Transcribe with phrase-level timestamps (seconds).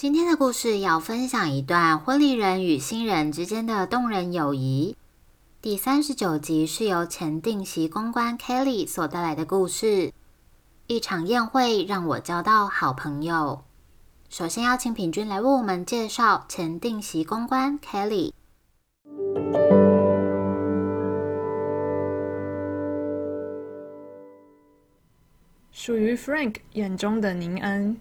[0.00, 4.96] 今天的故事要分享一段婚礼人与新人之间的动人友谊。
[5.60, 10.14] 第三十九集是由前定席公关 Kelly 所带来的故事。
[10.86, 13.62] 一场宴会让我交到好朋友。
[14.30, 18.32] 首先邀请品君来为我们介绍前定席公关 Kelly。
[25.70, 28.00] 属于 Frank 眼中的宁恩。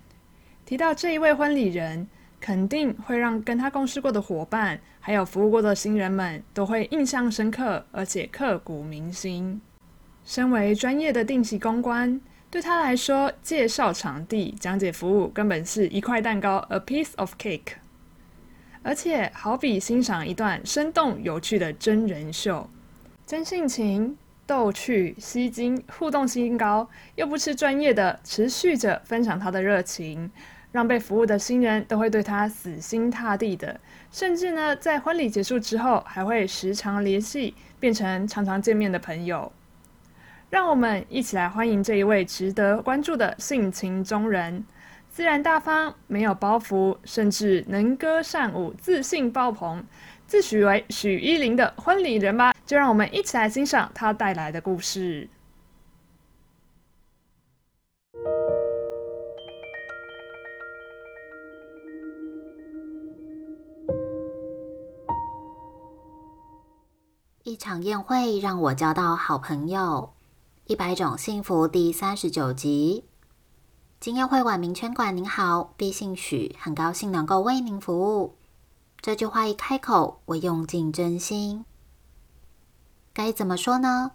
[0.70, 2.08] 提到这一位婚礼人，
[2.40, 9.59] 肯定会让跟他共事过的伙伴，还有服务过的新人们都会印象深刻，而且刻骨铭心。
[10.23, 17.73] 身为专业的定席公关，对他来说，介绍场地、讲解服务，根本是一块蛋糕 （a piece of cake）。
[18.83, 22.70] 而且，好比欣赏一段生动有趣的真人秀，
[23.26, 30.30] 真性情、逗趣、吸睛、互动性高，又不失专业的，持续着分享他的热情。
[30.72, 33.80] 让被服务的新人都会对他死心塌地的，
[34.12, 39.52] 甚至呢，在婚礼结束之后还会时常联系，变成常常见面的朋友。
[40.50, 44.66] 让我们一起来欢迎这一位值得关注的性情中人，
[45.09, 49.83] 自然大方，没有包袱，甚至能歌善舞，自信爆棚，
[50.26, 52.54] 自诩为许依林的婚礼人吧。
[52.66, 55.28] 就让我们一起来欣赏他带来的故事。
[67.59, 70.14] 场宴会让我交到好朋友。
[70.67, 73.03] 一百种幸福第三十九集。
[73.99, 78.36] 金宴会馆名圈馆，您好，毕姓许，很高兴能够为您服务。
[79.02, 81.65] 这句话一开口，我用尽真心。
[83.11, 84.11] 该怎么说呢？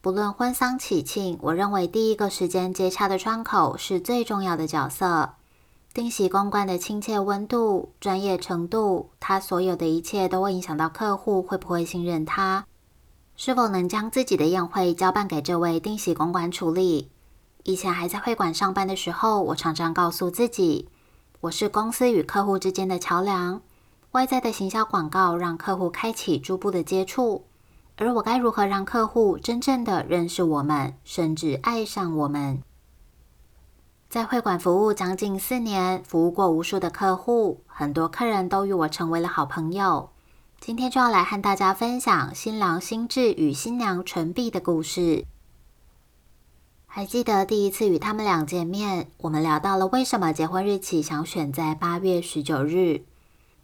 [0.00, 5.34] 不论婚丧喜庆，我认为第一个时间接洽的窗口是最重要的角色。
[5.92, 12.64] 定席公关的亲切温度、专业程度，他所有的一切都会影响到客户会不会信任他。
[13.36, 17.10] 是否能将自己的宴会交办给这位定席公馆处理？
[17.64, 20.88] 以前还在会馆上班的时候，我常常告诉自己，
[21.42, 23.60] 我是公司与客户之间的桥梁。
[24.12, 27.44] 外在的行销广告让客户开启逐步的接触，
[27.96, 32.62] 而我该如何让客户真正的认识我们，甚至爱上我们？
[34.08, 40.08] 在会馆服务将近四年，服务过无数的客户，很多客人都与我成为了好朋友。
[40.58, 45.24] 今天就要来和大家分享新郎新智与新娘纯碧的故事。
[46.86, 53.04] 还记得第一次与他们俩见面，我们聊到了为什么结婚日期想选在八月十九日。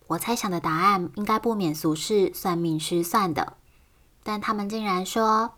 [0.08, 3.54] 我猜想的答案应该不免俗是算命师算的，
[4.22, 5.52] 但他们竟然说，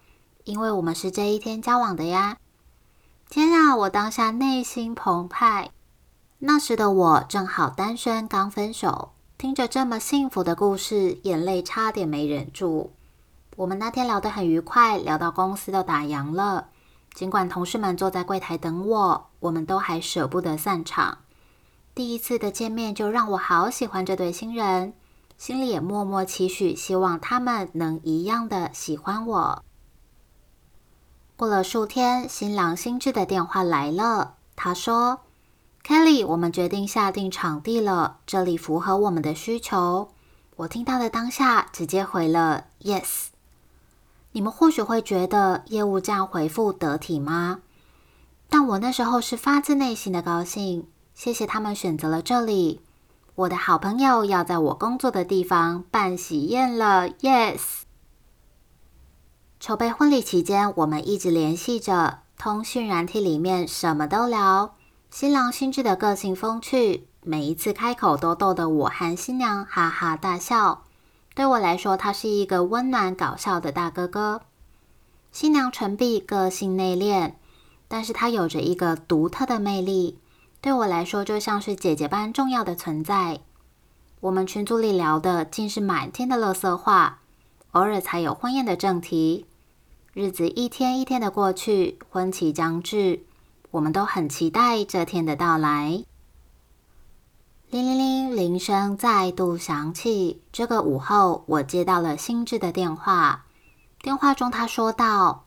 [0.44, 2.38] 因为我们是这一天交往的呀！
[3.28, 5.70] 天啊，我当下内心澎湃。
[6.38, 9.13] 那时的我正好单身，刚分手。
[9.36, 12.92] 听着这么幸福的故事，眼泪差点没忍住。
[13.56, 16.68] 我们那天聊得很愉快，聊到公司都打烊了。
[17.12, 21.18] 尽管同事们坐在柜台等我，我们都还舍不得散场。
[21.94, 24.94] 第一次的见面就让我好喜欢这对新人，
[25.36, 29.64] 心里也默默期许，希望他们能一样的喜欢我。
[31.36, 35.20] 过了数天，新郎新智的电话来了，他说。
[35.86, 40.08] Kelly，我们决定下定场地了，这里符合我们的需求。
[40.56, 43.26] 我听到的当下，直接回了 Yes。
[44.32, 47.60] 你们或许会觉得业务这样回复得体吗？
[48.48, 52.80] 但我那时候是发自内心的高兴，谢谢他们选择了这里。
[53.34, 57.60] 我的好朋友要在我工作的地方办喜宴了，Yes。
[59.60, 64.76] 筹备婚礼期间，我们一直联系着，通讯软体里面什么都聊。
[65.14, 70.82] 新郎新智的个性风趣，每一次开口都逗得我和新娘哈哈大笑。
[71.36, 74.40] 对我来说，他是一个温暖搞笑的大哥哥。
[75.30, 77.34] 新娘陈碧个性内敛，
[77.86, 80.18] 但是她有着一个独特的魅力，
[80.60, 83.38] 对我来说就像是姐姐般重要的存在。
[84.18, 87.20] 我们群组里聊的竟是满天的乐色话，
[87.70, 89.46] 偶尔才有婚宴的正题。
[90.12, 93.20] 日子一天一天的过去，婚期将至。
[93.74, 96.04] 我们都很期待这天的到来。
[97.70, 100.40] 铃铃铃，铃声再度响起。
[100.52, 103.46] 这个午后，我接到了心智的电话。
[104.00, 105.46] 电话中，他说道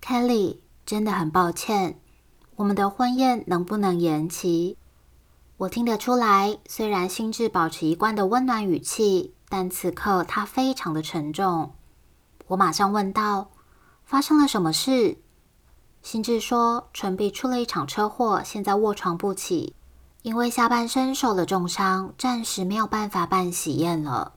[0.00, 1.98] ：“Kelly，真的很抱歉，
[2.54, 4.78] 我们的婚宴能不能延期？”
[5.58, 11.74] 我听得出来，虽然心智保持一贯的温暖语气，但此刻他非常的沉重。
[12.46, 13.50] 我马上问道
[14.06, 15.18] ：“发生了什么事？”
[16.02, 19.74] 心智说：“纯碧出了一场车祸，现在卧床不起，
[20.22, 24.32] 因为下半身受了重伤，暂时没有办法办喜宴了。”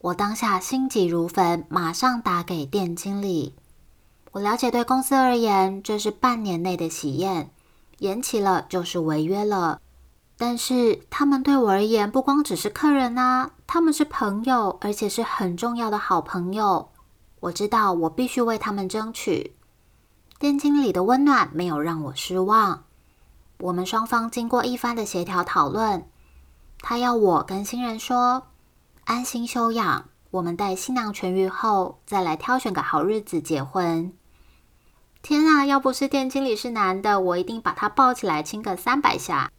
[0.00, 3.54] 我当下心急如焚，马上打给店经理。
[4.32, 7.50] 我了解，对公司而言，这是半年内的喜宴，
[7.98, 9.80] 延期了就是违约了。
[10.36, 16.90] 但是他们对我而言不光只是客人啊，他们是朋友，而且是很重要的好朋友。
[17.40, 19.56] 我知道我必须为他们争取。
[20.38, 22.84] 店经理的温暖没有让我失望。
[23.58, 26.06] 我们双方经过一番的协调讨论，
[26.80, 28.46] 他要我跟新人说
[29.04, 34.12] 安心休养，我们待新娘痊愈后再来挑选个好日子结婚。
[35.22, 39.50] 天啊，要不是店经理是男的，我一定把他抱起来亲个三百下。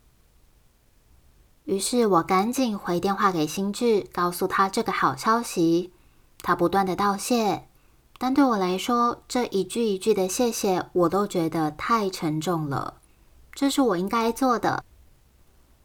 [1.65, 5.93] 于是我赶紧回电话给新智，告诉他这个好消息。
[6.41, 7.67] 他不断的道谢，
[8.21, 12.95] 但对我来说，这一句一句的谢谢，我都觉得太沉重了。
[13.53, 14.83] 这是我应该做的。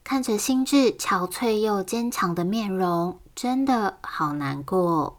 [0.03, 5.19] 看着心智憔悴又坚强的面容，真的好难过。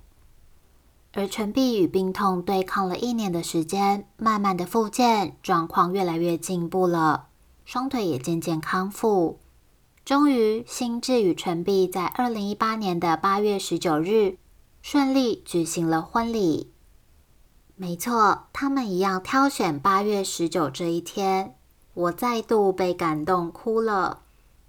[1.14, 7.28] 而陈碧与病痛对抗了一年的时间，慢慢的复健，状况越来越进步了，
[7.64, 9.40] 双腿也渐渐康复。
[10.04, 14.38] 终于，心智与陈碧在二零一八年的八月十九日
[14.82, 16.74] 顺利举行了婚礼。
[17.78, 21.56] 没错，他们一样挑选八月十九这一天。
[21.94, 24.22] 我再度被感动哭了。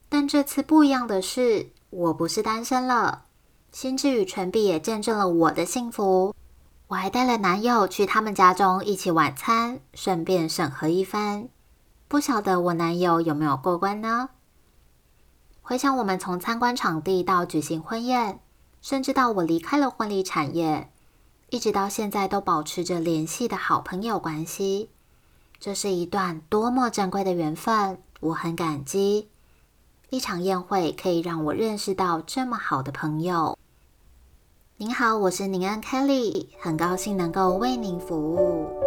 [0.08, 3.24] 但这次不一样的是，我不是单身了。
[3.70, 6.34] 心智与唇碧也见证了我的幸福。
[6.88, 11.48] 我还带了男友去他们家中一起晚餐，顺便审核一番。
[12.08, 14.30] 不晓得我男友有没有过关呢？
[15.62, 18.40] 回想我们从参观场地到举行婚宴，
[18.80, 20.92] 甚至到我离开了婚礼产业，
[21.48, 24.90] 一直到现在都保持着联系的好朋友关系，
[25.60, 29.28] 这是一段多么珍贵的缘分，我很感激。
[30.10, 33.56] 一场宴会可以让我认识到这么好的朋友。
[34.76, 38.85] 您好，我是宁安 Kelly，很高兴能够为您服务。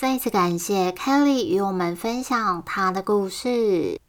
[0.00, 4.00] 再次感谢 Kelly 与我们分享她的故事。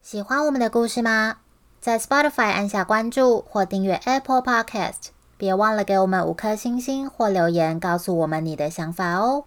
[0.00, 1.38] 喜欢我们的故事吗？
[1.80, 9.46] 在 Spotify 按下关注或订阅 Apple Podcast，别忘了给我们五颗星星或留言，告诉我们你的想法哦。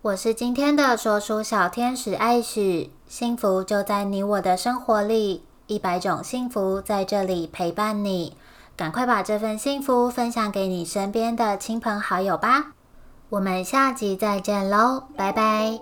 [0.00, 8.34] 我是今天的说书小天使艾许，幸福就在你我的生活里，一百种幸福在这里陪伴你。
[8.74, 12.72] 赶快把这份幸福分享给你身边的亲朋好友吧。
[13.30, 15.78] 我们下集再见喽，拜拜。